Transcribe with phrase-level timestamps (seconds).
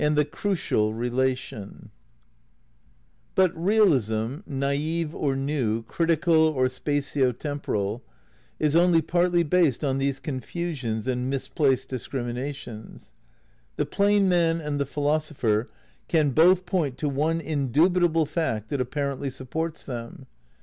[0.03, 0.09] HI
[3.35, 8.01] But realism, naif or new, critical or spatio temporal,
[8.59, 13.11] ^per ^^°^^^ partly based on these confusions and misplaced ceived discriminations.
[13.75, 15.65] The plain man and the philosopher
[16.05, 20.25] ^^'^^ can both point to one indubitable fact that apparently Crucial supports them.